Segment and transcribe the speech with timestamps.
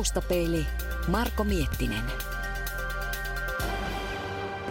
[0.00, 0.66] Taustapeili
[1.08, 2.02] Marko Miettinen.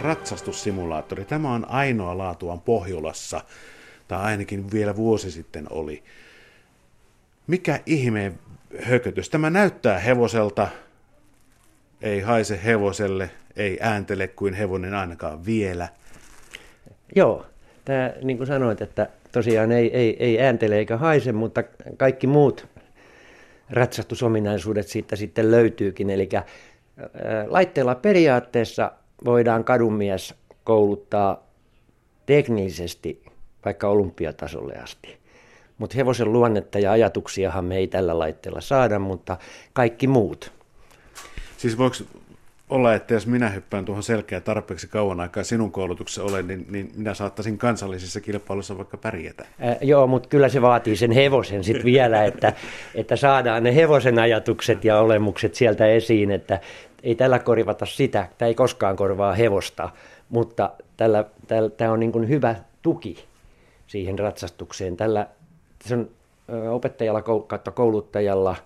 [0.02, 1.24] Ratsastussimulaattori.
[1.24, 3.40] Tämä on ainoa laatuaan Pohjolassa,
[4.08, 6.02] tai ainakin vielä vuosi sitten oli.
[7.46, 8.38] Mikä ihmeen
[8.82, 9.30] hökötys?
[9.30, 10.68] Tämä näyttää hevoselta,
[12.02, 15.88] ei haise hevoselle, ei ääntele kuin hevonen ainakaan vielä.
[17.16, 17.46] Joo,
[17.84, 21.62] tämä niin kuin sanoit, että tosiaan ei, ei, ei ääntele eikä haise, mutta
[21.96, 22.66] kaikki muut
[23.70, 26.10] ratsastusominaisuudet siitä sitten löytyykin.
[26.10, 26.28] Eli
[27.46, 28.92] laitteella periaatteessa
[29.24, 30.34] voidaan kadunmies
[30.64, 31.46] kouluttaa
[32.26, 33.24] teknisesti
[33.64, 35.20] vaikka olympiatasolle asti.
[35.78, 39.36] Mutta hevosen luonnetta ja ajatuksiahan me ei tällä laitteella saada, mutta
[39.72, 40.52] kaikki muut.
[41.56, 41.96] Siis voiko
[42.70, 46.92] olla, että jos minä hyppään tuohon selkeä tarpeeksi kauan aikaa sinun koulutuksessa olen, niin, niin
[46.96, 49.46] minä saattaisin kansallisissa kilpailuissa vaikka pärjätä.
[49.58, 52.52] Ää, joo, mutta kyllä se vaatii sen hevosen sitten vielä, että,
[52.94, 56.60] että saadaan ne hevosen ajatukset ja olemukset sieltä esiin, että
[57.02, 59.88] ei tällä korvata sitä, tämä ei koskaan korvaa hevosta,
[60.28, 63.24] mutta tällä, tällä, tämä on niin kuin hyvä tuki
[63.86, 64.96] siihen ratsastukseen.
[64.96, 65.26] Tällä
[65.84, 66.08] se on
[66.70, 68.56] opettajalla kautta kouluttajalla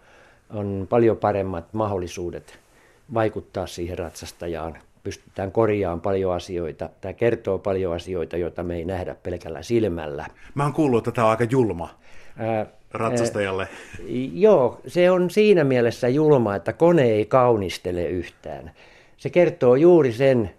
[0.50, 2.58] on paljon paremmat mahdollisuudet
[3.14, 4.78] vaikuttaa siihen ratsastajaan.
[5.02, 6.90] Pystytään korjaamaan paljon asioita.
[7.00, 10.26] Tämä kertoo paljon asioita, joita me ei nähdä pelkällä silmällä.
[10.54, 11.88] Mä oon kuullut, että tämä on aika julma
[12.36, 13.62] ää, ratsastajalle.
[13.62, 18.70] Ää, joo, se on siinä mielessä julma, että kone ei kaunistele yhtään.
[19.16, 20.50] Se kertoo juuri sen,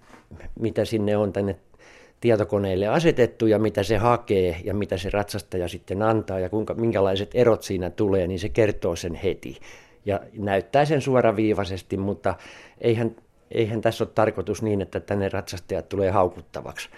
[0.60, 1.56] mitä sinne on tänne
[2.22, 7.32] tietokoneelle asetettu ja mitä se hakee ja mitä se ratsastaja sitten antaa ja kuinka, minkälaiset
[7.34, 9.58] erot siinä tulee, niin se kertoo sen heti
[10.06, 12.36] ja näyttää sen suoraviivaisesti, mutta
[12.82, 13.16] eihän,
[13.52, 16.90] eihän tässä ole tarkoitus niin, että tänne ratsastajat tulee haukuttavaksi,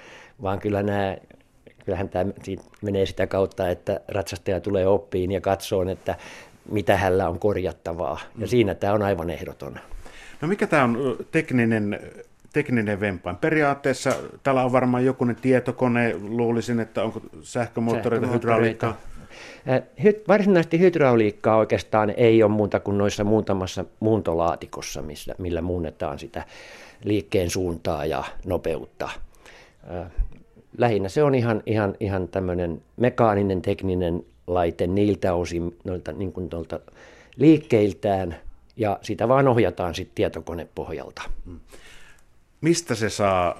[0.41, 1.17] vaan kyllä nämä,
[1.85, 2.31] kyllähän tämä
[2.81, 6.15] menee sitä kautta, että ratsastaja tulee oppiin ja katsoo, että
[6.71, 8.19] mitä hänellä on korjattavaa.
[8.23, 8.47] Ja mm.
[8.47, 9.79] siinä tämä on aivan ehdoton.
[10.41, 11.99] No mikä tämä on tekninen,
[12.53, 13.35] tekninen vempain?
[13.35, 18.97] Periaatteessa täällä on varmaan jokunen tietokone, luulisin, että onko sähkömoottoreita, hydrauliikkaa?
[20.27, 26.45] Varsinaisesti hydrauliikkaa oikeastaan ei ole muuta kuin noissa muutamassa muuntolaatikossa, missä, millä muunnetaan sitä
[27.03, 29.09] liikkeen suuntaa ja nopeutta.
[30.77, 36.49] Lähinnä se on ihan, ihan, ihan tämmöinen mekaaninen, tekninen laite niiltä osin noilta, niin kuin
[37.35, 38.35] liikkeiltään,
[38.77, 41.21] ja sitä vaan ohjataan sitten tietokonepohjalta.
[42.61, 43.55] Mistä se saa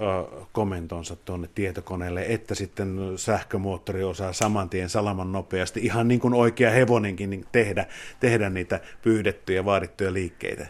[0.51, 6.71] komentonsa tuonne tietokoneelle, että sitten sähkömoottori osaa saman tien salaman nopeasti, ihan niin kuin oikea
[6.71, 7.85] hevonenkin, niin tehdä,
[8.19, 10.67] tehdä niitä pyydettyjä, vaadittuja liikkeitä?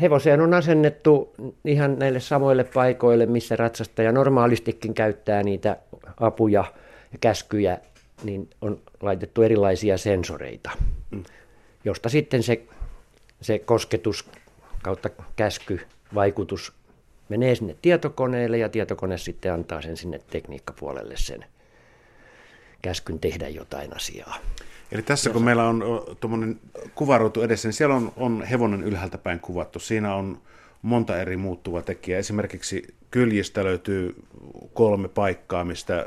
[0.00, 1.34] Hevoseen on asennettu
[1.64, 5.76] ihan näille samoille paikoille, missä ratsastaja normaalistikin käyttää niitä
[6.20, 6.64] apuja
[7.12, 7.78] ja käskyjä,
[8.24, 10.70] niin on laitettu erilaisia sensoreita,
[11.10, 11.22] mm.
[11.84, 12.62] josta sitten se,
[13.40, 14.28] se kosketus
[14.82, 15.80] kautta käsky
[16.14, 16.72] vaikutus
[17.28, 21.44] menee sinne tietokoneelle ja tietokone sitten antaa sen sinne tekniikkapuolelle sen
[22.82, 24.38] käskyn tehdä jotain asiaa.
[24.92, 25.84] Eli tässä kun meillä on
[26.20, 26.60] tuommoinen
[26.94, 29.80] kuvaruutu edessä, niin siellä on, on hevonen ylhäältä päin kuvattu.
[29.80, 30.38] Siinä on
[30.82, 32.18] monta eri muuttuvaa tekijää.
[32.18, 34.14] Esimerkiksi kyljistä löytyy
[34.74, 36.06] kolme paikkaa, mistä,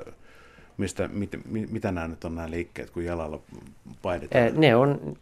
[0.77, 3.39] mistä mit, mit, mitä nämä nyt on nämä liikkeet, kun jalalla
[4.01, 4.61] painetaan?
[4.61, 5.17] Ne on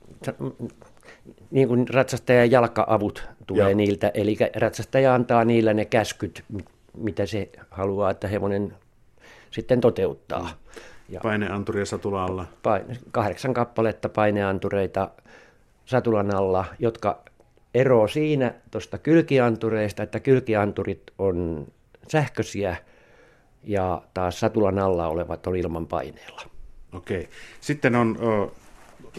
[1.51, 3.77] niin kuin ratsastajan jalkaavut tulee Joo.
[3.77, 6.43] niiltä, eli ratsastaja antaa niillä ne käskyt,
[6.97, 8.73] mitä se haluaa, että hevonen
[9.51, 10.49] sitten toteuttaa.
[11.09, 12.45] Ja paineanturia satula alla?
[12.63, 15.09] Paine, kahdeksan kappaletta paineantureita
[15.85, 17.23] satulan alla, jotka
[17.73, 21.67] ero siinä tuosta kylkiantureista, että kylkianturit on
[22.07, 22.75] sähköisiä
[23.63, 26.41] ja taas satulan alla olevat on ilman paineella.
[26.93, 27.29] Okei.
[27.61, 28.17] Sitten on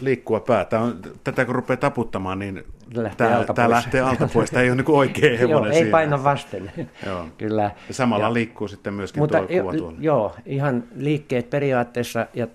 [0.01, 0.65] liikkua pää.
[0.65, 2.63] Tämä on, tätä kun rupeaa taputtamaan, niin
[2.93, 4.51] lähtee tämä, tämä lähtee alta pois.
[4.51, 5.91] Tämä ei ole niin kuin oikea hevonen Joo, ei siinä.
[5.91, 6.71] paina vasten.
[7.05, 7.27] Joo.
[7.37, 7.71] Kyllä.
[7.87, 9.97] Ja samalla ja, liikkuu sitten myöskin mutta tuo kuva tuolla.
[9.99, 12.47] Joo, ihan liikkeet periaatteessa ja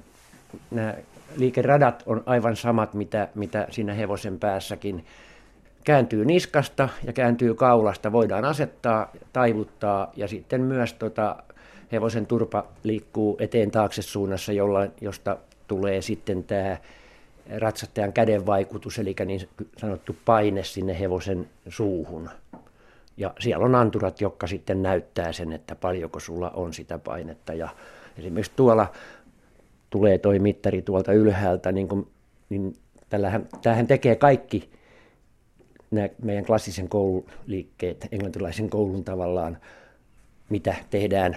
[0.71, 0.95] nämä
[1.37, 5.05] liikeradat on aivan samat, mitä, mitä siinä hevosen päässäkin.
[5.85, 8.13] Kääntyy niskasta ja kääntyy kaulasta.
[8.13, 11.37] Voidaan asettaa, taivuttaa ja sitten myös tota,
[11.93, 15.37] hevosen turpa liikkuu eteen taakse suunnassa, jolla, josta
[15.69, 16.77] tulee sitten tämä
[17.59, 22.31] ratsastajan käden vaikutus, eli niin sanottu paine sinne hevosen suuhun.
[23.17, 27.55] Ja siellä on anturat, jotka sitten näyttää sen, että paljonko sulla on sitä painetta.
[27.55, 27.69] Ja
[28.19, 28.93] esimerkiksi tuolla
[29.91, 32.07] tulee toi mittari tuolta ylhäältä, niin, kuin,
[32.49, 32.77] niin
[33.09, 34.71] tällähän, tämähän tekee kaikki
[35.91, 39.59] nämä meidän klassisen koululiikkeet, englantilaisen koulun tavallaan,
[40.49, 41.37] mitä tehdään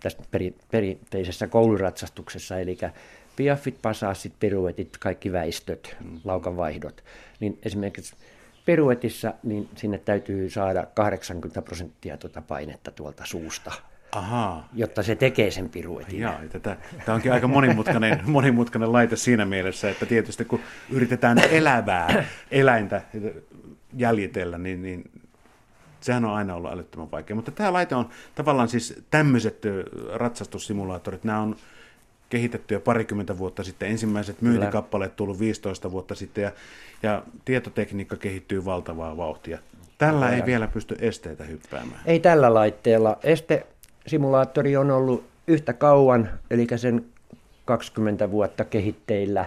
[0.00, 2.78] tässä peri, perinteisessä kouluratsastuksessa, eli
[3.36, 6.20] piaffit, pasassit, piruetit, kaikki väistöt, mm.
[6.24, 7.04] laukanvaihdot,
[7.40, 8.14] niin esimerkiksi
[8.64, 13.72] peruetissa, niin sinne täytyy saada 80 prosenttia tuota painetta tuolta suusta.
[14.12, 14.68] Ahaa.
[14.74, 16.20] jotta se tekee sen piruetin.
[16.20, 20.60] Jaa, tätä, tämä onkin aika monimutkainen, monimutkainen laite siinä mielessä, että tietysti kun
[20.90, 23.02] yritetään elävää eläintä
[23.96, 25.10] jäljitellä, niin, niin
[26.00, 27.36] sehän on aina ollut älyttömän vaikea.
[27.36, 29.62] Mutta tämä laite on tavallaan siis tämmöiset
[30.14, 31.56] ratsastussimulaattorit, nämä on
[32.34, 33.88] kehitetty jo parikymmentä vuotta sitten.
[33.88, 36.52] Ensimmäiset myyntikappaleet tullut 15 vuotta sitten ja,
[37.02, 39.58] ja tietotekniikka kehittyy valtavaa vauhtia.
[39.98, 42.00] Tällä ei vielä pysty esteitä hyppäämään.
[42.06, 43.18] Ei tällä laitteella.
[43.22, 47.04] Este-simulaattori on ollut yhtä kauan, eli sen
[47.64, 49.46] 20 vuotta kehitteillä.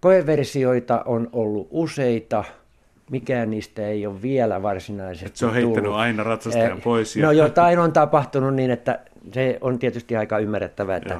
[0.00, 2.44] Koeversioita on ollut useita,
[3.10, 5.98] mikään niistä ei ole vielä varsinaisesti Et se on heittänyt tullut.
[5.98, 7.16] aina ratsastajan pois.
[7.16, 7.26] Ja...
[7.26, 8.98] No jotain on tapahtunut niin, että
[9.32, 11.18] se on tietysti aika ymmärrettävää, että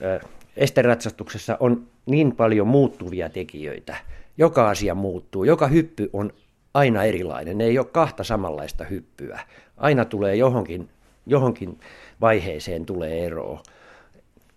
[0.00, 0.20] Joo.
[0.56, 3.96] esteratsastuksessa on niin paljon muuttuvia tekijöitä.
[4.38, 6.32] Joka asia muuttuu, joka hyppy on
[6.74, 9.40] aina erilainen, ei ole kahta samanlaista hyppyä.
[9.76, 10.88] Aina tulee johonkin,
[11.26, 11.78] johonkin
[12.20, 13.62] vaiheeseen tulee eroa.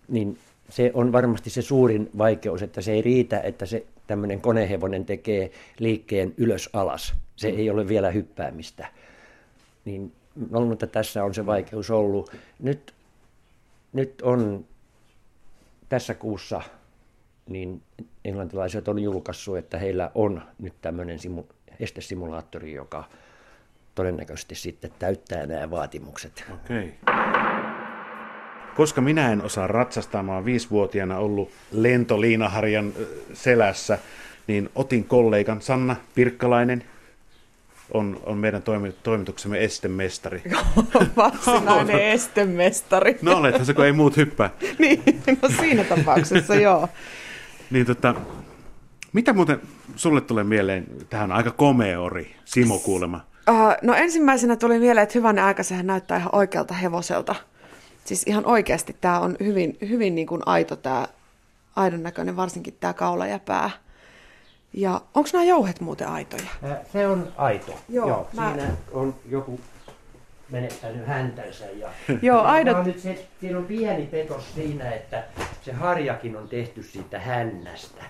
[0.08, 0.38] Niin
[0.70, 5.52] se on varmasti se suurin vaikeus, että se ei riitä, että se tämmöinen konehevonen tekee
[5.80, 7.14] liikkeen ylös-alas.
[7.36, 8.88] Se ei ole vielä hyppäämistä.
[9.86, 10.12] Niin
[10.52, 12.32] mutta tässä on se vaikeus ollut.
[12.60, 12.94] Nyt,
[13.94, 14.66] nyt on
[15.90, 16.62] tässä kuussa
[17.50, 17.82] niin
[18.26, 21.44] englantilaiset on julkaissut, että heillä on nyt tämmöinen simu,
[21.80, 23.04] estesimulaattori, joka
[23.96, 26.44] todennäköisesti sitten täyttää nämä vaatimukset.
[26.54, 26.94] Okei.
[28.76, 32.94] Koska minä en osaa ratsastaa, mä olen viisivuotiaana ollut lentoliinaharjan
[33.34, 33.98] selässä,
[34.48, 36.84] niin otin kollegan Sanna Pirkkalainen,
[37.94, 38.64] on, on meidän
[39.04, 40.44] toimituksemme estemestari.
[41.18, 43.18] Varsinainen estemestari.
[43.22, 44.50] No olethan se, kun ei muut hyppää.
[44.80, 45.04] niin,
[45.42, 46.90] no siinä tapauksessa joo.
[47.70, 48.16] niin tota,
[49.14, 49.62] mitä muuten
[49.96, 53.22] sulle tulee mieleen, tähän aika komeori, Simo kuulema?
[53.50, 57.36] Uh, no ensimmäisenä tuli mieleen, että hyvänä aika sehän näyttää ihan oikealta hevoselta.
[58.10, 61.08] Siis ihan oikeasti tämä on hyvin, hyvin niin kuin aito tämä
[61.76, 63.72] aidon näköinen, varsinkin tämä kaula ja pää.
[64.74, 66.50] Ja onko nämä jouhet muuten aitoja?
[66.94, 67.80] Se on aito.
[67.90, 68.54] Joo, Joo mä...
[68.54, 69.60] Siinä on joku
[70.50, 71.66] menettänyt häntänsä.
[71.66, 71.90] Ja
[72.22, 72.78] Joo, aidot...
[72.78, 75.24] On nyt se, siinä on pieni petos siinä, että
[75.62, 78.04] se harjakin on tehty siitä hännästä.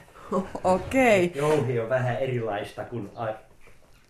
[0.63, 1.25] Okei.
[1.25, 1.37] Okay.
[1.41, 3.09] Jouhi on vähän erilaista kuin,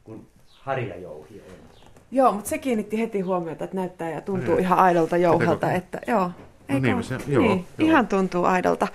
[0.03, 1.68] kuin harjajouhi on.
[2.11, 4.59] Joo, mutta se kiinnitti heti huomiota, että näyttää ja tuntuu mm.
[4.59, 5.71] ihan aidolta jouhelta.
[5.71, 6.31] Että, joo.
[6.69, 7.87] No niin, se, joo, niin, joo.
[7.87, 8.87] Ihan tuntuu aidolta.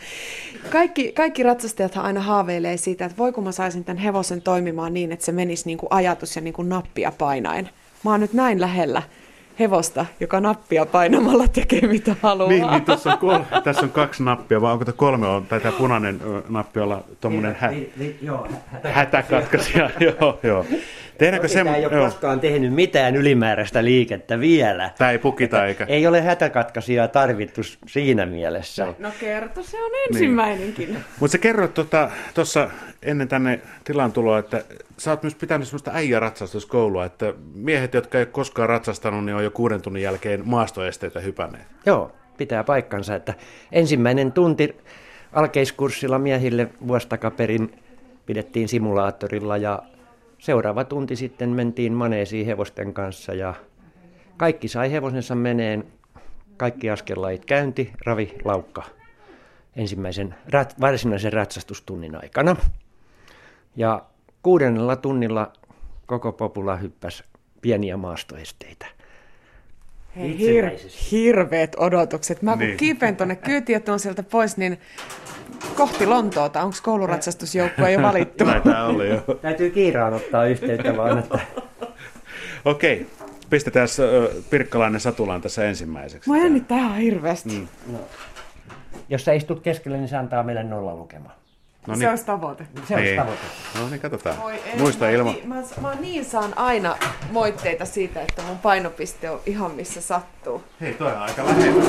[0.70, 5.12] Kaikki, kaikki ratsastajat aina haaveilee siitä, että voi kun mä saisin tämän hevosen toimimaan niin,
[5.12, 7.70] että se menisi niin kuin ajatus ja niin kuin nappia painaen.
[8.04, 9.02] Mä oon nyt näin lähellä
[9.58, 12.48] hevosta, joka nappia painamalla tekee mitä haluaa.
[12.48, 15.60] Niin, niin tässä, on kol- tässä on kaksi nappia, vai onko tämä kolme on, tai
[15.60, 18.48] tämä punainen nappi olla tuommoinen hä- niin, niin, joo,
[18.84, 19.90] hätäkatkaisija.
[20.20, 20.66] joo, joo.
[21.18, 22.04] Tehdäänkö se, ei ole joo.
[22.04, 24.90] koskaan tehnyt mitään ylimääräistä liikettä vielä.
[24.98, 25.84] Tämä ei pukita eikä.
[25.88, 28.94] Ei ole hätäkatkaisijaa tarvittu siinä mielessä.
[28.98, 30.88] No kerto, se on ensimmäinenkin.
[30.94, 31.04] Niin.
[31.20, 31.74] Mutta sä kerroit
[32.34, 32.70] tuossa
[33.02, 34.64] ennen tänne tilan tuloa, että
[34.98, 39.44] sä oot myös pitänyt sellaista äijä ratsastuskoulua, että miehet, jotka ei koskaan ratsastanut, niin on
[39.44, 41.66] jo kuuden tunnin jälkeen maastoesteitä hypänneet.
[41.86, 43.34] Joo, pitää paikkansa, että
[43.72, 44.76] ensimmäinen tunti
[45.32, 47.72] alkeiskurssilla miehille vuostakaperin
[48.26, 49.82] pidettiin simulaattorilla ja
[50.44, 53.54] seuraava tunti sitten mentiin maneesiin hevosten kanssa ja
[54.36, 55.84] kaikki sai hevosensa meneen,
[56.56, 58.82] kaikki askellait käynti, ravi, laukka
[59.76, 62.56] ensimmäisen rat, varsinaisen ratsastustunnin aikana.
[63.76, 64.02] Ja
[64.42, 65.52] kuudennella tunnilla
[66.06, 67.24] koko popula hyppäsi
[67.60, 68.86] pieniä maastoesteitä.
[70.16, 72.42] Hei, hir- hirveät odotukset.
[72.42, 72.76] Mä kun niin.
[72.76, 74.78] kiipeen tuonne kyytiin ja sieltä pois, niin
[75.76, 76.62] kohti Lontoota.
[76.62, 78.44] Onko kouluratsastusjoukkue jo valittu?
[78.54, 79.22] Taitaa olla jo.
[79.42, 81.18] Täytyy kiiraan ottaa yhteyttä vaan.
[81.18, 81.38] Että...
[82.64, 83.26] Okei, okay.
[83.50, 83.88] pistetään
[84.50, 86.30] Pirkkalainen Satulaan tässä ensimmäiseksi.
[86.30, 87.50] Mä jännittää ihan hirveästi.
[87.50, 87.92] Mm.
[87.92, 87.98] No.
[89.08, 91.34] Jos sä istut keskelle, niin se antaa meille nolla lukemaan.
[91.86, 92.00] No niin.
[92.00, 92.66] Se olisi tavoite.
[92.88, 93.40] Se olisi tavoite.
[93.80, 94.36] No niin, katsotaan.
[94.38, 95.32] Moi, Muista ilma.
[95.32, 96.96] Niin, mä, mä niin saan aina
[97.30, 100.62] moitteita siitä, että mun painopiste on ihan missä sattuu.
[100.80, 101.84] Hei, toi on aika lähellä.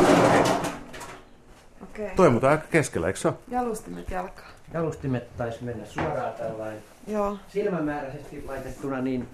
[1.93, 2.09] Okay.
[2.15, 3.35] Toi mutta aika keskellä, eikö se ole?
[3.47, 4.45] Jalustimet jalkaa.
[4.73, 6.81] Jalustimet taisi mennä suoraan tällainen.
[7.07, 7.37] Joo.
[7.47, 9.27] Silmämääräisesti laitettuna niin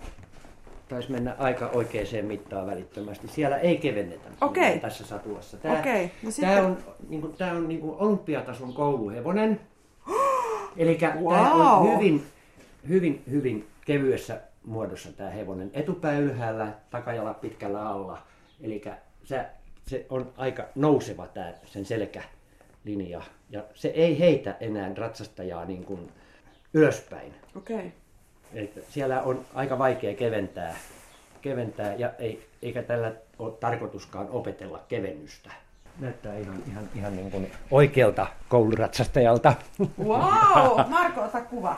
[0.90, 3.28] taisi mennä aika oikeaan mittaan välittömästi.
[3.28, 4.80] Siellä ei kevennetä okay.
[4.80, 5.58] tässä satulassa.
[5.58, 6.10] Tämä, okay.
[6.24, 6.56] no sitten...
[6.56, 6.78] tämä on,
[7.10, 9.60] niin kuin, tämä on niin kuin olympiatason kouluhevonen.
[10.78, 11.34] Eli wow.
[11.34, 12.24] tämä on hyvin,
[12.88, 15.72] hyvin, hyvin kevyessä muodossa tämä hevonen.
[15.74, 18.22] Etupää ylhäällä, takajala pitkällä alla.
[18.62, 18.82] Eli
[19.24, 19.46] se,
[19.88, 22.24] se on aika nouseva tämä sen selkä
[22.84, 23.22] linja.
[23.50, 26.12] Ja se ei heitä enää ratsastajaa niin kuin
[26.74, 27.34] ylöspäin.
[27.56, 27.76] Okei.
[27.76, 27.90] Okay.
[28.54, 30.76] Eli siellä on aika vaikea keventää,
[31.42, 35.52] keventää ja ei, eikä tällä ole tarkoituskaan opetella kevennystä.
[36.00, 39.54] Näyttää ihan, ihan, ihan niin kuin oikealta kouluratsastajalta.
[40.04, 40.90] Wow!
[40.90, 41.78] Marko, ota kuva.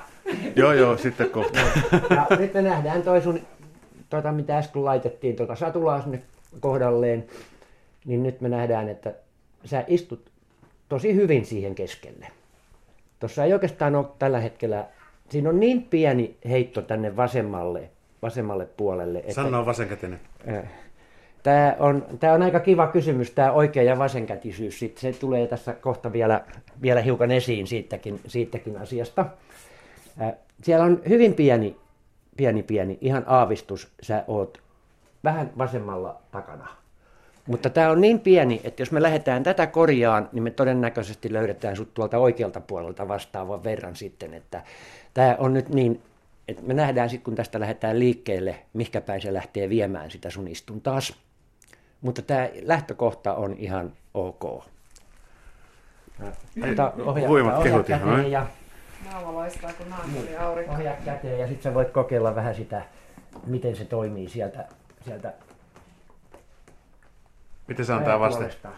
[0.56, 1.60] joo, joo, sitten kohta.
[2.10, 3.40] Ja nyt me nähdään toi sun,
[4.10, 6.22] tota, mitä äsken laitettiin tuota satulaa sinne
[6.60, 7.26] kohdalleen,
[8.06, 9.14] niin nyt me nähdään, että
[9.66, 10.33] sä istut
[10.90, 12.28] tosi hyvin siihen keskelle.
[13.20, 14.86] Tuossa ei oikeastaan ole tällä hetkellä,
[15.30, 17.90] siinä on niin pieni heitto tänne vasemmalle,
[18.22, 19.20] vasemmalle puolelle.
[19.20, 20.20] Että, Sanna on vasenkätinen.
[20.48, 20.64] Äh,
[21.44, 24.80] Tämä on, tämä on aika kiva kysymys, tämä oikea ja vasenkätisyys.
[24.80, 26.44] Sitten se tulee tässä kohta vielä,
[26.82, 29.26] vielä hiukan esiin siitäkin, siitäkin asiasta.
[30.22, 31.76] Äh, siellä on hyvin pieni,
[32.38, 33.92] pieni, pieni, ihan aavistus.
[34.02, 34.62] Sä oot
[35.24, 36.83] vähän vasemmalla takana.
[37.48, 41.76] Mutta tämä on niin pieni, että jos me lähdetään tätä korjaan, niin me todennäköisesti löydetään
[41.76, 44.34] sut tuolta oikealta puolelta vastaavan verran sitten.
[44.34, 44.64] Että
[45.14, 46.02] tämä on nyt niin,
[46.48, 50.48] että me nähdään sitten, kun tästä lähdetään liikkeelle, mihinkä päin se lähtee viemään sitä sun
[50.48, 51.16] istuntaas.
[52.02, 54.44] Mutta tämä lähtökohta on ihan ok.
[56.72, 58.32] Ota ohja, Huimat ohja kehut ihan, eh?
[58.32, 58.48] ja,
[59.06, 60.74] Naama loistaa kuin naantuli aurinko.
[60.74, 62.82] ohja käteen ja sitten sä voit kokeilla vähän sitä,
[63.46, 64.68] miten se toimii sieltä,
[65.06, 65.34] sieltä
[67.74, 68.74] Miten se antaa puolestaan.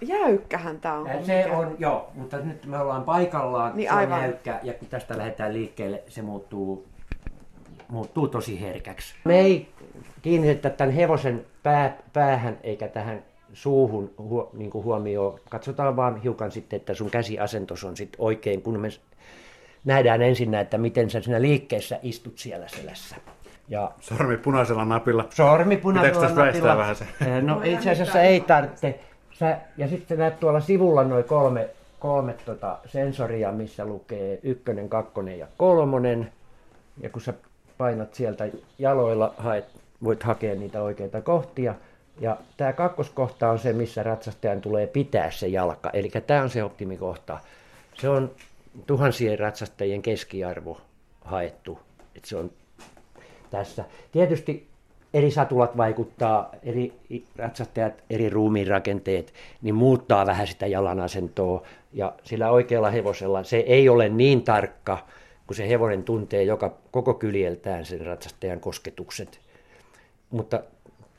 [0.00, 1.08] Jäykkähän tää on.
[1.22, 1.56] Se mikä.
[1.56, 4.20] on, joo, mutta nyt me ollaan paikallaan, Niin se on aivan.
[4.20, 6.86] jäykkä, ja kun tästä lähdetään liikkeelle, se muuttuu,
[7.88, 9.14] muuttuu tosi herkäksi.
[9.24, 9.68] Me ei
[10.22, 15.38] kiinnitetä tämän hevosen pää, päähän eikä tähän suuhun huo, niin kuin huomioon.
[15.50, 18.88] Katsotaan vaan hiukan sitten, että sun käsiasentos on sitten oikein, kun me
[19.84, 23.16] nähdään ensin, että miten sä siinä liikkeessä istut siellä selässä.
[23.70, 25.26] Ja Sormi punaisella napilla.
[25.30, 26.76] Sormi punaisella Pitääkö napilla.
[26.76, 27.04] vähän se?
[27.26, 29.00] Eh, No itse asiassa ei tarvitse.
[29.32, 35.38] Sä, ja sitten näet tuolla sivulla noin kolme, kolme tota sensoria, missä lukee ykkönen, kakkonen
[35.38, 36.32] ja kolmonen.
[37.02, 37.34] Ja kun sä
[37.78, 38.48] painat sieltä
[38.78, 39.64] jaloilla, haet,
[40.04, 41.74] voit hakea niitä oikeita kohtia.
[42.20, 45.90] Ja tämä kakkoskohta on se, missä ratsastajan tulee pitää se jalka.
[45.92, 47.38] Eli tämä on se optimikohta.
[47.94, 48.30] Se on
[48.86, 50.80] tuhansien ratsastajien keskiarvo
[51.24, 51.78] haettu.
[52.16, 52.50] Et se on
[53.50, 53.84] tässä.
[54.12, 54.70] Tietysti
[55.14, 56.92] eri satulat vaikuttaa, eri
[57.36, 61.62] ratsastajat, eri ruumiin rakenteet, niin muuttaa vähän sitä jalan asentoa.
[61.92, 64.98] Ja sillä oikealla hevosella se ei ole niin tarkka,
[65.46, 69.40] kun se hevonen tuntee joka, koko kyljeltään sen ratsastajan kosketukset.
[70.30, 70.62] Mutta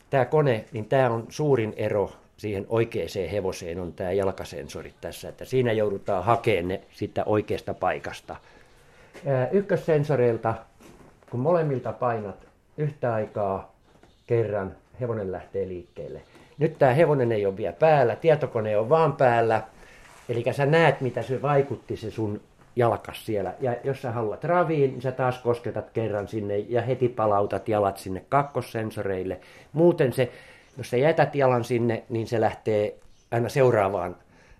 [0.09, 5.45] tämä kone, niin tämä on suurin ero siihen oikeaan hevoseen, on tämä jalkasensorit tässä, että
[5.45, 8.35] siinä joudutaan hakemaan ne sitä oikeasta paikasta.
[9.51, 10.55] Ykkössensoreilta,
[11.31, 12.47] kun molemmilta painat
[12.77, 13.75] yhtä aikaa
[14.27, 16.21] kerran, hevonen lähtee liikkeelle.
[16.57, 19.61] Nyt tämä hevonen ei ole vielä päällä, tietokone on vaan päällä.
[20.29, 22.41] Eli sä näet, mitä se vaikutti se sun
[22.75, 23.53] jalkas siellä.
[23.59, 27.97] Ja jos sä haluat raviin, niin sä taas kosketat kerran sinne ja heti palautat jalat
[27.97, 29.39] sinne kakkossensoreille.
[29.73, 30.31] Muuten se,
[30.77, 32.95] jos sä jätät jalan sinne, niin se lähtee
[33.31, 34.15] aina seuraavaan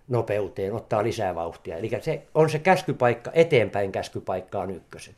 [0.08, 1.78] nopeuteen, ottaa lisää vauhtia.
[1.78, 5.16] Eli se on se käskypaikka, eteenpäin käskypaikka on ykköset.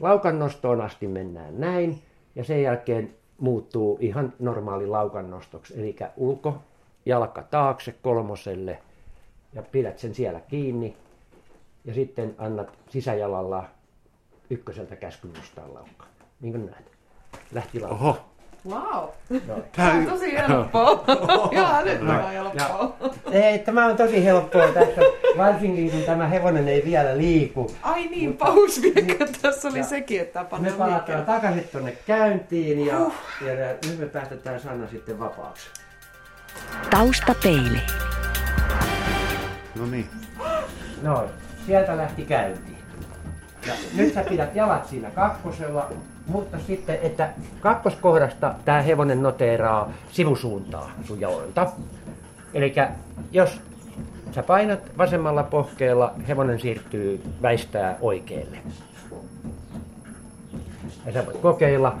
[0.00, 2.02] Laukan nostoon asti mennään näin,
[2.34, 5.80] ja sen jälkeen muuttuu ihan normaali laukan nostoksi.
[5.80, 6.58] Eli ulko,
[7.06, 8.82] jalka taakse kolmoselle,
[9.52, 10.96] ja pidät sen siellä kiinni,
[11.84, 13.64] ja sitten annat sisäjalalla
[14.50, 15.84] ykköseltä käskyn nostaa.
[16.40, 16.90] Niin kuin näet.
[17.52, 18.04] Lähti laukka.
[18.04, 18.35] Oho.
[18.70, 19.08] Wow.
[19.76, 21.04] Tää on tosi helppoa.
[21.52, 22.96] Joo, älyttömän helppoa.
[23.32, 25.00] Ei, tämä on tosi helppoa tässä,
[25.36, 27.70] varsinkin kun tämä hevonen ei vielä liiku.
[27.82, 31.24] Ai niin, paus vielä, tässä oli Ja sekin, että Me pannaan palataan liikkeelle.
[31.24, 32.94] takaisin tuonne käyntiin ja,
[33.40, 35.66] ja nyt me päästetään Sanna sitten vapaaksi.
[36.90, 37.80] Taustapeili.
[39.74, 40.08] No niin.
[41.02, 41.28] Noin,
[41.66, 42.76] sieltä lähti käyntiin.
[43.66, 45.90] Ja nyt sä pidät jalat siinä kakkosella,
[46.26, 47.28] mutta sitten, että
[47.60, 51.66] kakkoskohdasta tämä hevonen noteeraa sivusuuntaa sun jaloilta.
[52.54, 52.74] Eli
[53.32, 53.60] jos
[54.34, 58.58] sä painat vasemmalla pohkeella, hevonen siirtyy väistää oikealle.
[61.06, 61.98] Ja sä voit kokeilla,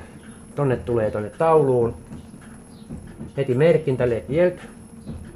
[0.54, 1.94] tonne tulee tonne tauluun,
[3.36, 4.58] heti merkintä let hjälp,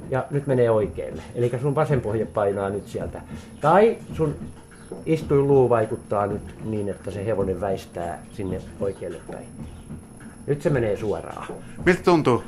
[0.09, 1.21] ja nyt menee oikealle.
[1.35, 3.21] Eli sun vasen pohje painaa nyt sieltä.
[3.61, 4.35] Tai sun
[5.05, 9.45] istuinluu vaikuttaa nyt niin, että se hevonen väistää sinne oikealle päin.
[10.47, 11.47] Nyt se menee suoraan.
[11.85, 12.43] Miltä tuntuu?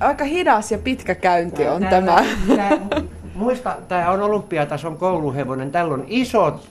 [0.00, 2.24] Aika hidas ja pitkä käynti on Tää- tämä.
[2.56, 2.78] tää-
[3.34, 5.70] muista, tämä on olympiatason kouluhevonen.
[5.70, 6.68] Tällä on isot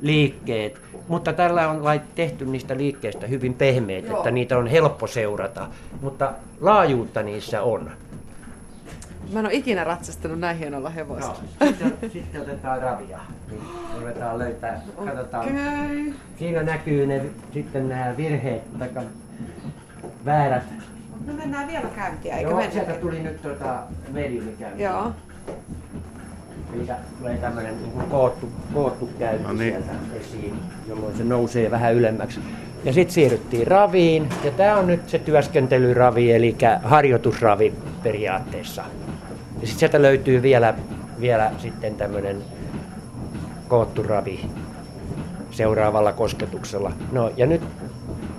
[0.00, 4.16] liikkeet, mutta tällä on lait tehty niistä liikkeistä hyvin pehmeät, Joo.
[4.16, 5.66] että niitä on helppo seurata.
[6.00, 7.90] Mutta laajuutta niissä on.
[9.32, 11.36] Mä en ole ikinä ratsastanut näin hienolla hevosella.
[11.60, 13.18] No, sitten, sitten otetaan ravia.
[13.50, 13.60] Niin
[14.00, 15.46] ruvetaan löytää, katsotaan.
[15.46, 16.14] Okei.
[16.38, 18.88] Siinä näkyy ne, sitten nämä virheet, tai
[20.24, 20.62] väärät.
[21.26, 23.82] No mennään vielä käyntiä, eikö Joo, sieltä tuli nyt tuota
[24.12, 24.56] mediumi.
[24.76, 25.12] Joo.
[26.74, 29.72] Eli tulee tämmöinen niin kuin koottu, koottu käynti No niin.
[29.72, 30.54] sieltä esiin,
[30.88, 32.40] jolloin se nousee vähän ylemmäksi.
[32.84, 38.84] Ja sitten siirryttiin raviin, ja tämä on nyt se työskentelyravi, eli harjoitusravi periaatteessa.
[39.60, 40.74] Ja sitten sieltä löytyy vielä,
[41.20, 42.36] vielä sitten tämmöinen
[43.68, 44.50] koottu ravi
[45.50, 46.92] seuraavalla kosketuksella.
[47.12, 47.62] No ja nyt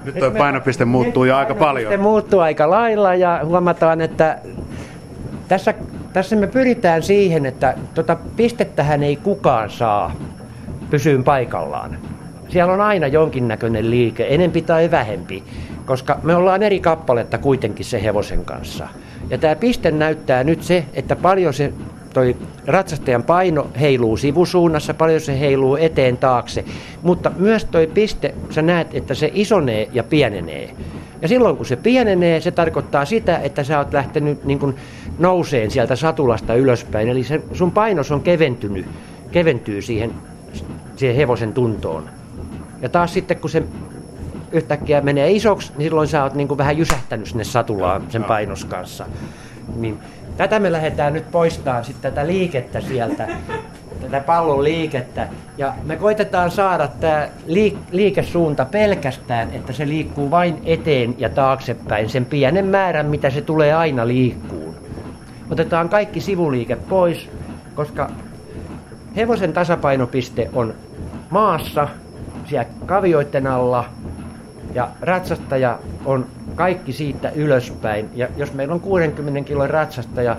[0.06, 2.00] Nyt tuo painopiste muuttuu nyt jo aika paljon.
[2.00, 4.40] muuttuu aika lailla ja huomataan, että
[5.48, 5.74] tässä,
[6.14, 10.16] tässä me pyritään siihen, että tota pistettähän ei kukaan saa
[10.90, 11.98] pysyyn paikallaan.
[12.50, 15.44] Siellä on aina jonkinnäköinen liike, enempi tai vähempi,
[15.86, 18.88] koska me ollaan eri kappaletta kuitenkin se hevosen kanssa.
[19.30, 21.74] Ja tämä piste näyttää nyt se, että paljon se
[22.14, 26.66] toi ratsastajan paino heiluu sivusuunnassa, paljon se heiluu eteen taakse,
[27.04, 30.70] mutta myös toi piste, sä näet, että se isonee ja pienenee.
[31.22, 34.76] Ja silloin kun se pienenee, se tarkoittaa sitä, että sä oot lähtenyt niin kuin
[35.20, 37.10] nouseen sieltä satulasta ylöspäin.
[37.10, 38.86] Eli se, sun painos on keventynyt,
[39.32, 40.12] keventyy siihen,
[40.96, 42.10] siihen hevosen tuntoon.
[42.82, 43.64] Ja taas sitten kun se
[44.52, 48.66] yhtäkkiä menee isoksi, niin silloin sä oot niin kuin vähän jysähtänyt sinne satulaan sen painos
[48.66, 49.06] kanssa.
[49.76, 50.00] Niin
[50.38, 53.28] tätä me lähdetään nyt poistamaan sitten tätä liikettä sieltä,
[54.02, 55.28] tätä pallon liikettä.
[55.58, 62.10] Ja me koitetaan saada tämä liik- liikesuunta pelkästään, että se liikkuu vain eteen ja taaksepäin,
[62.10, 64.76] sen pienen määrän, mitä se tulee aina liikkuun.
[65.52, 67.30] Otetaan kaikki sivuliike pois,
[67.76, 68.10] koska
[69.16, 70.74] hevosen tasapainopiste on
[71.30, 71.88] maassa,
[72.46, 73.86] siellä kavioiden alla,
[74.74, 78.10] ja ratsastaja on kaikki siitä ylöspäin.
[78.16, 80.36] Ja jos meillä on 60 kilon ratsastaja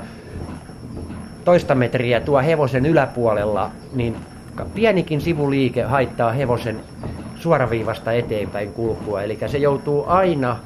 [1.44, 4.16] toista metriä tuo hevosen yläpuolella, niin
[4.74, 6.80] pienikin sivuliike haittaa hevosen
[7.36, 9.22] suoraviivasta eteenpäin kulkua.
[9.22, 10.56] Eli se joutuu aina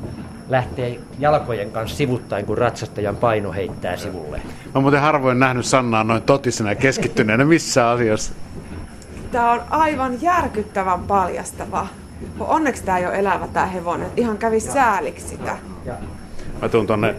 [0.48, 4.40] lähteä jalkojen kanssa sivuttain, kun ratsastajan paino heittää sivulle.
[4.74, 8.32] Mä muuten harvoin nähnyt Sannaa noin totisena ja keskittyneenä missään asiassa.
[9.32, 11.86] Tää on aivan järkyttävän paljastava.
[12.40, 14.08] Onneksi tää ei ole elävä tää hevonen.
[14.16, 15.56] Ihan kävi sääliksi sitä.
[15.84, 15.94] Ja
[16.62, 17.14] Mä tuun tonne.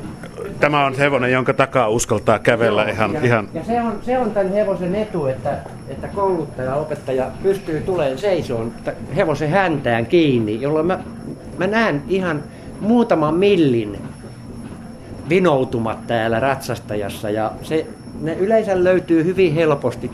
[0.59, 4.19] Tämä on hevonen, jonka takaa uskaltaa kävellä Joo, ihan, ja, ihan ja se, on, se
[4.19, 5.57] on tämän hevosen etu, että,
[5.89, 8.71] että kouluttaja, opettaja pystyy tulemaan seisoon
[9.15, 10.99] hevosen häntään kiinni, jolloin mä,
[11.57, 12.43] mä näen ihan
[12.79, 13.99] muutaman millin
[15.29, 17.87] vinoutumat täällä ratsastajassa ja se,
[18.21, 20.11] ne yleensä löytyy hyvin helposti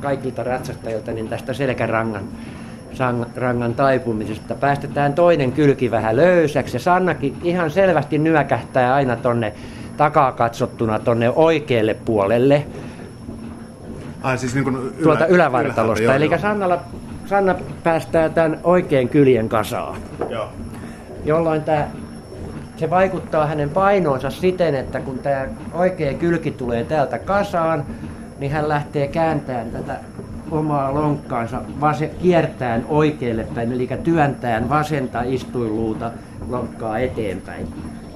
[0.00, 2.24] kaikilta ratsastajilta niin tästä selkärangan
[3.36, 4.54] rangan taipumisesta.
[4.54, 9.52] Päästetään toinen kylki vähän löysäksi ja Sannakin ihan selvästi nyökähtää aina tonne
[9.96, 12.66] takaa katsottuna tonne oikealle puolelle
[14.22, 16.14] Ai siis niin kuin ylä, tuolta ylävartalosta.
[16.14, 16.80] Eli joo, Sannalla,
[17.26, 19.96] Sanna päästää tämän oikein kyljen kasaan.
[20.28, 20.48] Joo.
[21.24, 21.86] jolloin tämä,
[22.76, 27.84] se vaikuttaa hänen painoonsa siten, että kun tämä oikea kylki tulee täältä kasaan,
[28.38, 29.96] niin hän lähtee kääntämään tätä
[30.50, 36.10] omaa lonkkaansa vase, kiertäen oikealle päin, eli työntäen vasenta istuinluuta
[36.48, 37.68] lonkkaa eteenpäin.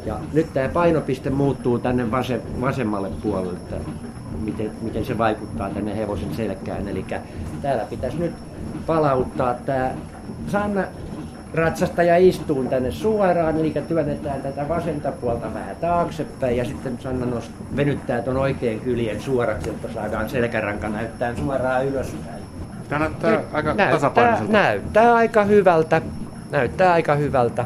[0.06, 3.76] Ja nyt tämä painopiste muuttuu tänne vase, vasemmalle puolelle, että
[4.44, 6.88] miten, miten se vaikuttaa tänne hevosen selkään.
[6.88, 7.04] Eli
[7.62, 8.32] täällä pitäisi nyt
[8.86, 9.90] palauttaa tämä
[10.46, 10.84] Sanna
[11.54, 17.52] ratsastaja istuu tänne suoraan, eli työnnetään tätä vasenta puolta vähän taaksepäin ja sitten Sanna nost,
[17.76, 22.40] venyttää tuon oikean kyljen suoraksi, jotta saadaan selkäranka näyttää suoraan ylöspäin.
[22.88, 24.52] Tämä näyttää Nyt aika näyttää, tasapainoiselta.
[24.52, 26.02] näyttää aika hyvältä.
[26.50, 27.64] Näyttää aika hyvältä.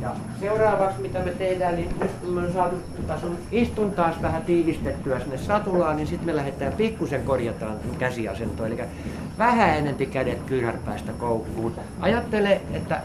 [0.00, 0.10] Ja
[0.40, 2.76] seuraavaksi mitä me tehdään, niin nyt kun me on saatu
[3.20, 8.66] sun istun taas vähän tiivistettyä sinne satulaan, niin sitten me lähdetään pikkusen korjataan käsiasentoa.
[8.66, 8.78] Eli
[9.38, 11.74] vähän enempi kädet kyynärpäästä koukkuun.
[12.00, 13.02] Ajattele, että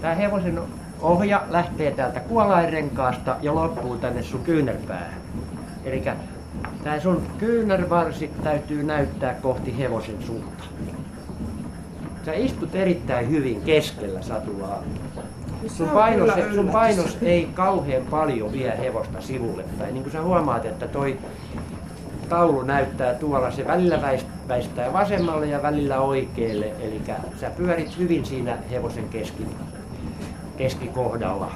[0.00, 0.60] tämä hevosen
[1.00, 5.20] ohja lähtee täältä kuolainrenkaasta ja loppuu tänne sun kyynärpäähän.
[5.84, 6.04] Eli
[6.84, 10.64] tämä sun kyynärvarsi täytyy näyttää kohti hevosen suunta.
[12.24, 14.82] Sä istut erittäin hyvin keskellä satulaa.
[15.66, 19.94] Sun painos, sun painos ei kauhean paljon vie hevosta sivulle päin.
[19.94, 21.18] Niin kuin sä huomaat, että toi
[22.28, 26.66] taulu näyttää tuolla, se välillä väist- väistää vasemmalle ja välillä oikealle.
[26.80, 27.00] Eli
[27.40, 29.46] sä pyörit hyvin siinä hevosen keski,
[30.56, 31.50] keskikohdalla.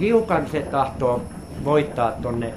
[0.00, 1.22] Hiukan se tahtoo
[1.64, 2.54] voittaa tonne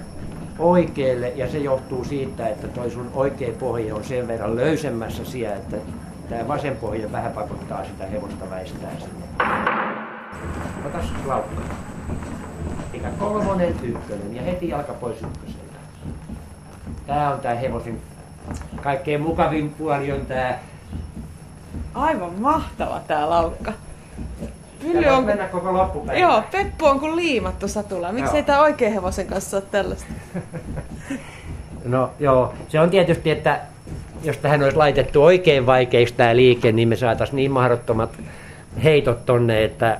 [0.60, 5.56] oikealle ja se johtuu siitä, että toi sun oikea pohja on sen verran löysemmässä siellä,
[5.56, 5.78] että
[6.30, 9.73] tämä vasen pohja vähän pakottaa sitä hevosta väistää sinne.
[10.86, 11.62] Otas laukka.
[12.94, 15.78] Eikä kolmonen, ykkönen ja heti jalka pois ykköseltä.
[17.08, 18.02] Tää on tää hevosen
[18.84, 20.60] kaikkein mukavin puoli on tää.
[21.94, 23.74] Aivan mahtava tää laukka.
[24.82, 25.24] Pylly on...
[25.24, 26.20] mennä koko loppupäivä.
[26.20, 28.12] Joo, Peppu on kuin liimattu satula.
[28.12, 30.14] Miksi ei tää oikein hevosen kanssa ole tällaista?
[31.86, 33.60] No joo, se on tietysti, että
[34.24, 38.10] jos tähän olisi laitettu oikein vaikeiksi tämä liike, niin me saataisiin niin mahdottomat
[38.84, 40.00] heitot tonne, että,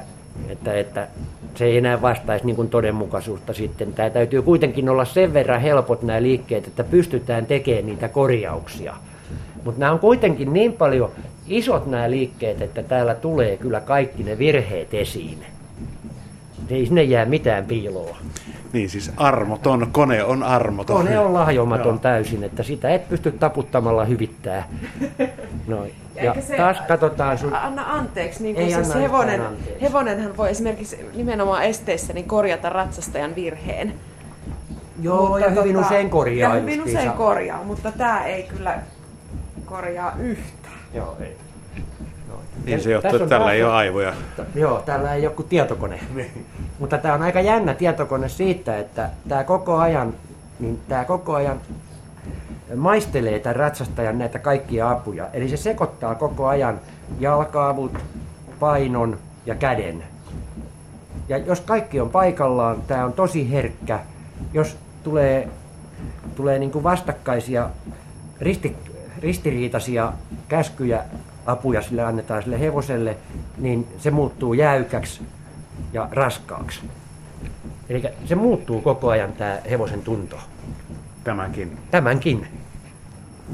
[0.50, 1.08] että, että
[1.56, 3.94] se ei enää vastaisi niin todenmukaisuutta sitten.
[3.94, 8.96] Tämä täytyy kuitenkin olla sen verran helpot nämä liikkeet, että pystytään tekemään niitä korjauksia.
[9.64, 11.12] Mutta nämä on kuitenkin niin paljon
[11.48, 15.38] isot nämä liikkeet, että täällä tulee kyllä kaikki ne virheet esiin.
[16.70, 18.18] Ei sinne jää mitään piiloa.
[18.74, 20.98] Niin siis armoton, kone on armoton.
[20.98, 21.98] Kone on lahjomaton Joo.
[21.98, 24.70] täysin, että sitä et pysty taputtamalla hyvittää.
[25.68, 26.03] Noin.
[26.16, 27.56] Ja se- taas katsotaan sun...
[27.56, 29.82] Anna anteeksi, niin Ei kuin siis hevonen, anteeksi.
[29.82, 33.94] hevonenhan voi esimerkiksi nimenomaan esteissä niin korjata ratsastajan virheen.
[35.02, 38.80] Joo, Mutta ja hyvin tota- usein korjaa Ja hyvin usein korjaa, mutta tämä ei kyllä
[39.66, 40.74] korjaa yhtään.
[40.94, 41.38] Joo, ei.
[42.66, 44.14] Niin se johtuu, tässä että on tällä ei ole aivoja.
[44.56, 46.00] Joo, täällä ei ole kuin tietokone.
[46.80, 50.14] Mutta tämä on aika jännä tietokone siitä, että tämä koko ajan,
[50.60, 51.62] niin tämä koko ajan
[52.76, 55.28] maistelee tämän ratsastajan näitä kaikkia apuja.
[55.34, 56.80] Eli se sekoittaa koko ajan
[57.20, 57.98] jalkaavut,
[58.60, 60.04] painon ja käden.
[61.30, 64.00] Ja jos kaikki on paikallaan, tämä on tosi herkkä.
[64.54, 65.48] Jos tulee,
[66.36, 67.70] tulee niin kuin vastakkaisia,
[68.42, 68.76] risti,
[69.20, 70.14] ristiriitaisia
[70.48, 71.04] käskyjä,
[71.46, 73.18] apuja sille annetaan sille hevoselle,
[73.58, 75.22] niin se muuttuu jäykäksi
[75.94, 76.82] ja raskaaksi.
[77.90, 80.38] Eli se muuttuu koko ajan tämä hevosen tunto.
[81.24, 81.78] Tämäkin.
[81.92, 82.63] Tämänkin.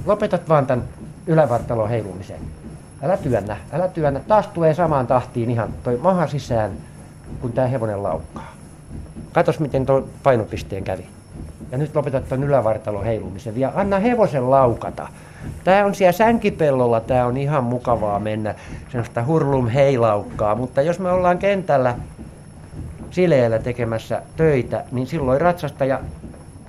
[0.05, 0.85] Lopetat vaan tämän
[1.27, 2.41] ylävartalon heilumisen.
[3.03, 4.19] Älä työnnä, älä työnnä.
[4.19, 6.71] Taas tulee samaan tahtiin ihan toi maha sisään,
[7.41, 8.53] kun tämä hevonen laukkaa.
[9.31, 11.05] Katos, miten tuo painopisteen kävi.
[11.71, 13.59] Ja nyt lopetat tuon ylävartalon heilumisen.
[13.59, 15.07] Ja anna hevosen laukata.
[15.63, 18.55] Tämä on siellä sänkipellolla, tämä on ihan mukavaa mennä
[18.91, 20.55] sellaista hurlum heilaukkaa.
[20.55, 21.95] Mutta jos me ollaan kentällä
[23.11, 25.99] sileellä tekemässä töitä, niin silloin ratsastaja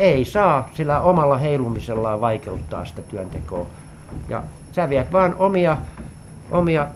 [0.00, 3.66] ei saa sillä omalla heilumisellaan vaikeuttaa sitä työntekoa.
[4.28, 5.76] Ja sä viet vaan omia,
[6.50, 6.86] omia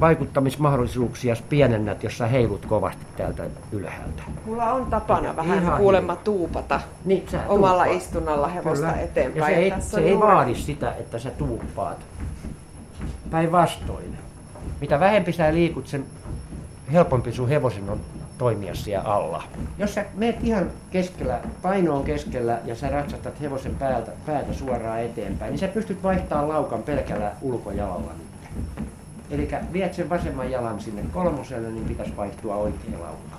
[0.00, 3.42] vaikuttamismahdollisuuksia pienennät, jos sä heilut kovasti täältä
[3.72, 4.22] ylhäältä.
[4.46, 8.02] Mulla on tapana vähän Ihan kuulemma tuupata Niin, sä omalla tuuppaat.
[8.02, 9.00] istunnalla hevosta Kyllä.
[9.00, 9.40] eteenpäin.
[9.40, 11.98] Ja se ei, Tässä se ei vaadi sitä, että sä tuuppaat.
[13.30, 14.18] Päinvastoin.
[14.80, 16.04] Mitä vähempi sä liikut, sen
[16.92, 18.00] helpompi sun hevosen on
[18.40, 19.42] toimia siellä alla.
[19.78, 25.00] Jos sä meet ihan keskellä, paino on keskellä ja sä ratsastat hevosen päältä, päätä suoraan
[25.00, 28.52] eteenpäin, niin sä pystyt vaihtamaan laukan pelkällä ulkojalalla nyt.
[29.30, 33.36] Eli viet sen vasemman jalan sinne kolmoselle, niin pitäisi vaihtua oikea laukka.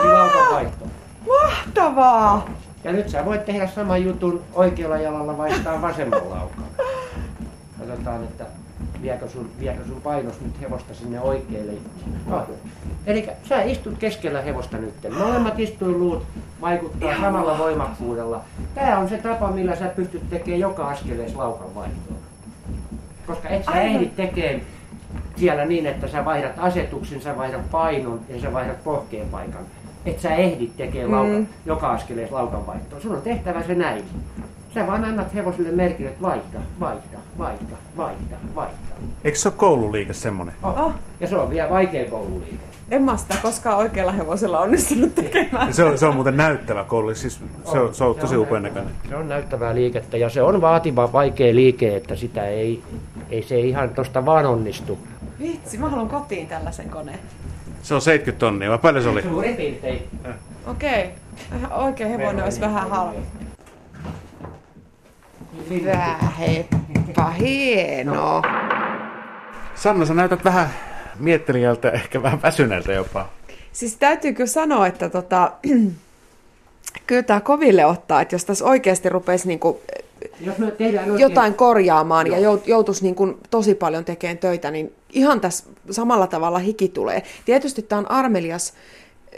[0.00, 0.84] Eli laukan vaihto.
[1.26, 2.48] Mahtavaa!
[2.84, 6.64] Ja nyt sä voit tehdä saman jutun oikealla jalalla vaihtaa vasemman laukan.
[7.78, 8.46] Katsotaan, että
[9.04, 11.72] viekö sun, viekö sun painos nyt hevosta sinne oikealle.
[12.26, 12.46] No.
[13.06, 14.94] Eli sä istut keskellä hevosta nyt.
[15.18, 16.22] Molemmat istuinluut
[16.60, 18.40] vaikuttaa samalla voimakkuudella.
[18.74, 22.16] Tämä on se tapa, millä sä pystyt tekemään joka askeleessa laukan vaihtoa.
[23.26, 23.86] Koska et sä Aivan.
[23.86, 24.60] ehdi tekemään
[25.36, 29.62] siellä niin, että sä vaihdat asetuksen, sä vaihdat painon ja sä vaihdat pohkeen paikan.
[30.06, 31.46] Et sä ehdi tekemään Mm.
[31.66, 33.00] joka askeleessa laukan vaihtoa.
[33.00, 34.04] Sun on tehtävä se näin.
[34.74, 38.74] Sä vaan annat hevoselle merkin, että vaihda, vaihda, vaihda, vaihda, vaihda.
[39.24, 40.54] Eikö se ole koululiike semmonen?
[40.62, 40.78] Oh.
[40.78, 40.92] Oh.
[41.20, 42.56] Ja se on vielä vaikea koululiike.
[42.90, 45.74] En mä sitä koskaan oikealla hevosella onnistunut tekemään.
[45.74, 47.40] Se on, se on muuten näyttävä koulu, siis
[47.72, 48.94] se on, se on tosi upean näköinen.
[49.08, 52.82] Se on näyttävää liikettä ja se on vaativa, vaikea liike, että sitä ei,
[53.30, 54.98] ei se ihan tosta vaan onnistu.
[55.40, 57.18] Vitsi, mä haluan kotiin tällaisen koneen.
[57.82, 59.22] Se on 70 tonnia, vai paljon se oli?
[59.22, 60.02] Suurin piirtein.
[60.66, 61.10] Okei,
[61.56, 61.84] okay.
[61.84, 63.43] oikein hevonen olisi vähän halvempi.
[65.70, 68.42] Hyvä, heppa, hienoa.
[69.74, 70.68] Sanna, sä näytät vähän
[71.18, 73.28] miettelijältä, ehkä vähän väsyneeltä jopa.
[73.72, 75.52] Siis täytyykö sanoa, että tota,
[77.06, 79.80] kyllä tämä koville ottaa, että jos tässä oikeasti rupeisi niinku
[80.40, 84.70] Jos me tehdään oikein, jotain korjaamaan ja jout- joutuisi niin kuin tosi paljon tekemään töitä,
[84.70, 87.22] niin ihan tässä samalla tavalla hiki tulee.
[87.44, 88.72] Tietysti tämä on armelias,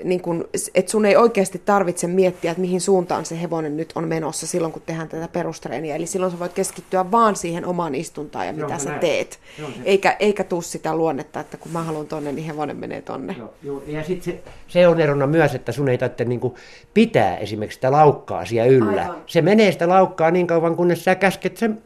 [0.04, 4.08] niin kuin, että sun ei oikeasti tarvitse miettiä, että mihin suuntaan se hevonen nyt on
[4.08, 5.96] menossa silloin, kun tehdään tätä perustreeniä.
[5.96, 9.00] Eli silloin sä voit keskittyä vaan siihen omaan istuntaan ja Joo, mitä sä näin.
[9.00, 9.38] teet.
[9.64, 9.80] On se.
[9.84, 13.36] Eikä, eikä tuu sitä luonnetta, että kun mä haluan tonne, niin hevonen menee tonne.
[13.62, 13.82] Joo.
[13.86, 16.54] Ja sitten se, se on erona myös, että sun ei tarvitse niinku
[16.94, 19.02] pitää esimerkiksi sitä laukkaa siellä yllä.
[19.02, 19.16] Aivan.
[19.26, 21.82] Se menee sitä laukkaa niin kauan, kunnes sä käsket sen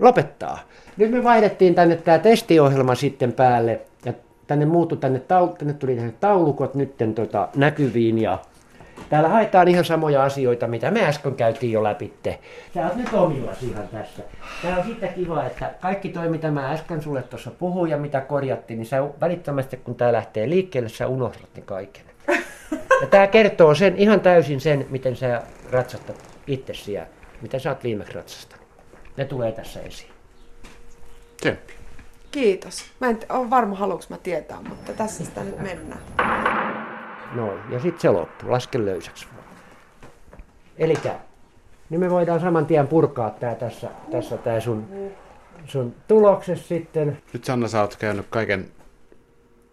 [0.00, 0.58] lopettaa.
[0.96, 3.80] Nyt me vaihdettiin tänne tämä testiohjelma sitten päälle
[4.48, 5.22] tänne muuttui tänne,
[5.58, 8.38] tänne tuli tänne taulukot nytten tota näkyviin ja
[9.10, 12.12] Täällä haetaan ihan samoja asioita, mitä me äsken käytiin jo läpi.
[12.74, 14.22] Sä oot nyt omillas ihan tässä.
[14.62, 18.20] Tää on siitä kiva, että kaikki toi, mitä mä äsken sulle tuossa puhuin ja mitä
[18.20, 22.02] korjattiin, niin sä välittömästi kun tää lähtee liikkeelle, sä unohdat ne kaiken.
[23.00, 27.06] Ja tää kertoo sen ihan täysin sen, miten sä ratsastat itsesi ja
[27.42, 28.66] miten sä oot viimeksi ratsastanut.
[29.16, 30.10] Ne tulee tässä esiin.
[31.36, 31.77] Tsemppi.
[32.30, 32.84] Kiitos.
[33.00, 36.00] Mä en ole varma, haluanko mä tietää, mutta tässä sitä nyt mennään.
[37.34, 39.26] Noin, ja sitten se loppu, laske löysäksi.
[40.78, 40.94] Eli
[41.90, 45.10] niin me voidaan saman tien purkaa tää tässä, tässä tää sun,
[45.66, 47.22] sun tulokses sitten.
[47.32, 48.70] Nyt Sanna, sä oot käynyt kaiken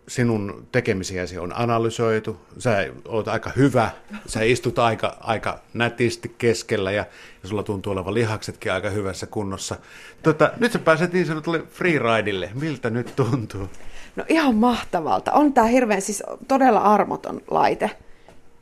[0.08, 3.90] sinun tekemisiäsi on analysoitu, sä oot aika hyvä,
[4.28, 7.06] sä istut aika, aika nätisti keskellä ja,
[7.44, 9.76] ja sulla tuntuu olevan lihaksetkin aika hyvässä kunnossa.
[10.24, 12.50] Tota, nyt sä pääset niin sanotulle freeridille.
[12.54, 13.70] Miltä nyt tuntuu?
[14.16, 15.32] No ihan mahtavalta.
[15.32, 17.92] On tää hirveän siis todella armoton laite.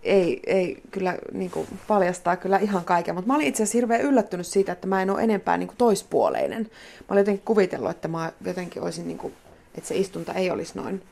[0.04, 4.02] Ei, ei kyllä niin kuin, paljastaa kyllä ihan kaiken, mutta mä olin itse asiassa hirveän
[4.02, 6.62] yllättynyt siitä, että mä en ole enempää niin kuin, toispuoleinen.
[7.00, 9.34] Mä olin jotenkin kuvitellut, että mä jotenkin olisin, niin kuin,
[9.78, 11.04] että se istunta ei olisi noin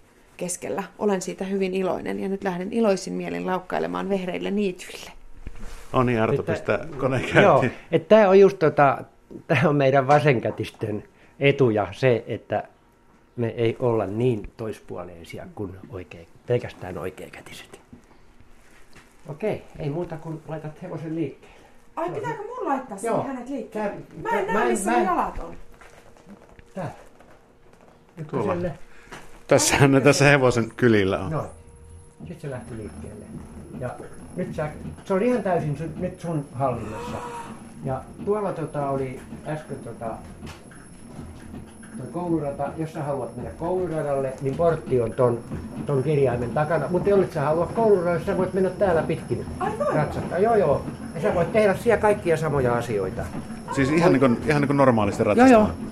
[0.41, 0.83] keskellä.
[0.99, 5.11] Olen siitä hyvin iloinen ja nyt lähden iloisin mielin laukkailemaan vehreille niityille.
[5.93, 9.03] On niin, Arto pistää koneen Joo, että tämä on just tota,
[9.47, 11.03] tämä on meidän vasenkätisten
[11.39, 12.63] etuja se, että
[13.35, 17.81] me ei olla niin toispuoleisia kuin oikein, pelkästään oikeakätiset.
[19.27, 21.67] Okei, ei muuta kuin laitat hevosen liikkeelle.
[21.95, 23.23] Ai, pitääkö mun laittaa sinne Joo.
[23.23, 23.89] hänet liikkeelle?
[24.23, 25.55] Tää- Mä en näe, missä mä jalat on.
[26.73, 26.91] Täällä.
[28.31, 28.53] Tuolla.
[28.53, 28.90] Ykköselle.
[29.51, 31.31] Tässähän ne tässä hevosen kylillä on.
[31.31, 31.47] Noin.
[32.19, 33.25] Sitten se lähti liikkeelle.
[33.79, 33.89] Ja
[34.35, 34.69] nyt sä,
[35.05, 37.17] se on ihan täysin sun, nyt sun hallinnassa.
[37.85, 40.05] Ja tuolla tota oli äsken tota,
[41.97, 45.39] toi koulurata, jos sä haluat mennä kouluradalle, niin portti on ton,
[45.85, 46.85] ton kirjaimen takana.
[46.89, 49.93] Mutta jos sä haluat kouluradalle, sä voit mennä täällä pitkin Ai voi?
[49.95, 50.37] ratsastaa.
[50.39, 50.81] Joo, joo.
[51.15, 53.21] Ja sä voit tehdä siellä kaikkia samoja asioita.
[53.75, 55.73] Siis ihan niin kuin, ihan niin kuin normaalisti Joo, ratsastamaan.
[55.79, 55.91] joo.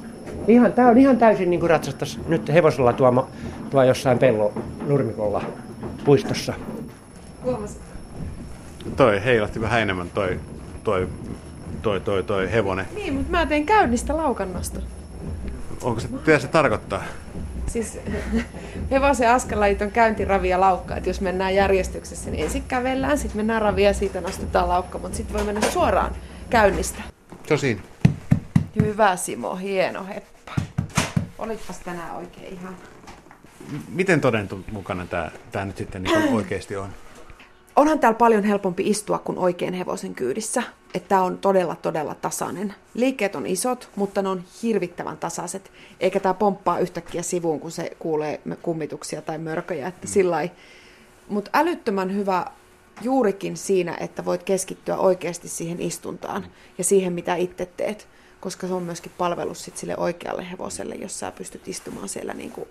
[0.50, 3.28] Ihan, tää on ihan täysin niin kuin ratsastas nyt hevosella tuo,
[3.70, 4.54] tuo jossain pello
[4.88, 5.42] nurmikolla
[6.06, 6.54] puistossa.
[7.44, 7.82] Huomasit?
[8.96, 10.40] Toi heilahti vähän enemmän toi,
[10.84, 11.08] toi,
[11.82, 12.86] toi, toi, toi hevonen.
[12.96, 14.80] Niin, mutta mä tein käynnistä laukannosta.
[15.84, 17.04] Onko se, mitä se tarkoittaa?
[17.68, 18.00] Siis
[18.92, 23.94] hevosen askelajit on käyntiravia laukka, että jos mennään järjestyksessä, niin ensin kävellään, sitten mennään ravia,
[23.94, 26.16] siitä nostetaan laukka, mutta sitten voi mennä suoraan
[26.50, 27.02] käynnistä.
[27.48, 27.82] Se on siinä.
[28.76, 30.52] Hyvä Simo, hieno heppa.
[31.38, 32.76] Olitpas tänään oikein ihan.
[33.90, 36.90] Miten todentu mukana tämä, tämä nyt sitten niin oikeasti on?
[37.76, 40.64] Onhan täällä paljon helpompi istua kuin oikein hevosen kyydissä.
[40.94, 42.74] Että tää on todella, todella tasainen.
[42.94, 45.72] Liikkeet on isot, mutta ne on hirvittävän tasaiset.
[46.00, 49.88] Eikä tää pomppaa yhtäkkiä sivuun, kun se kuulee kummituksia tai mörköjä.
[49.88, 50.50] Että sillä
[51.28, 52.46] Mutta älyttömän hyvä
[53.02, 56.46] juurikin siinä, että voit keskittyä oikeasti siihen istuntaan
[56.78, 58.08] ja siihen, mitä itse teet.
[58.40, 62.52] Koska se on myöskin palvelus sit sille oikealle hevoselle, jos sä pystyt istumaan siellä niin
[62.52, 62.68] kuin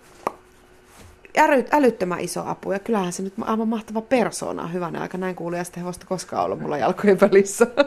[1.37, 2.71] äly, älyttömän iso apu.
[2.71, 5.17] Ja kyllähän se nyt aivan mahtava persoona on hyvänä aika.
[5.17, 7.67] Näin kuulijasta hevosta koskaan ollut mulla jalkojen välissä.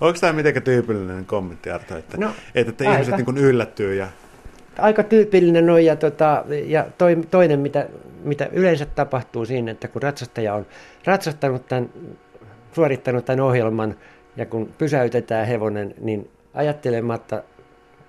[0.00, 3.00] Onko tämä mitenkään tyypillinen kommentti, Arto, että, No, että, että aika.
[3.00, 4.08] ihmiset niin yllättyy ja
[4.78, 7.88] Aika tyypillinen on ja, tota, ja toi, toinen, mitä,
[8.24, 10.66] mitä yleensä tapahtuu siinä, että kun ratsastaja on
[11.04, 11.90] ratsastanut tämän,
[12.72, 13.96] suorittanut tämän ohjelman
[14.36, 17.42] ja kun pysäytetään hevonen, niin ajattelematta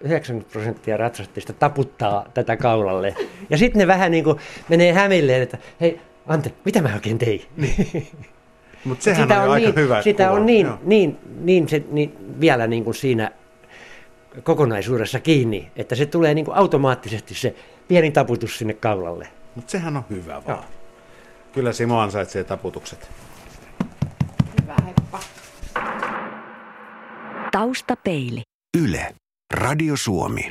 [0.01, 3.15] 90 prosenttia ratsastajista taputtaa tätä kaulalle.
[3.49, 7.41] Ja sitten ne vähän niin kuin menee hämilleen, että hei, Ante, mitä mä oikein tein?
[8.85, 10.35] Mutta sehän on, jo aika niin, hyvä sitä kuva.
[10.35, 10.77] on niin, Joo.
[10.83, 13.31] niin, niin, se, niin vielä niin kuin siinä
[14.43, 17.55] kokonaisuudessa kiinni, että se tulee niin kuin automaattisesti se
[17.87, 19.27] pieni taputus sinne kaulalle.
[19.55, 20.57] Mutta sehän on hyvä vaan.
[20.57, 20.65] Joo.
[21.53, 23.09] Kyllä Simo ansaitsee taputukset.
[24.61, 25.19] Hyvä heppa.
[27.57, 28.41] Taustapeili.
[28.77, 29.15] Yle.
[29.53, 30.45] Radio Suomi.